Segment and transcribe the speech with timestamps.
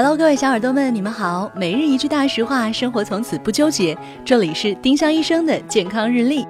[0.00, 1.50] Hello，各位小耳朵们，你们好。
[1.56, 3.98] 每日一句大实话，生活从此不纠结。
[4.24, 6.46] 这里是丁香医生的健康日历。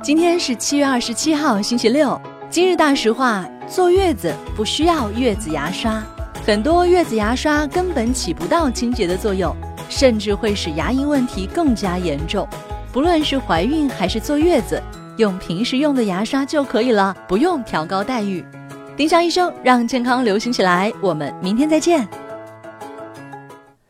[0.00, 2.16] 今天是七月二十七号，星期六。
[2.48, 6.00] 今日大实话：坐月子不需要月子牙刷，
[6.46, 9.52] 很多月子牙刷根本起不到清洁的作用，
[9.88, 12.46] 甚至会使牙龈问题更加严重。
[12.92, 14.80] 不论是怀孕还是坐月子，
[15.16, 18.44] 用平时用的牙刷就可以了，不用调高待遇。
[18.96, 22.08] 丁香医生让健康流行起来，我们明天再见。